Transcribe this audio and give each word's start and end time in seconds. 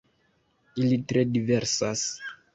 Ili 0.85 0.97
tre 1.11 1.27
diversas. 1.37 2.09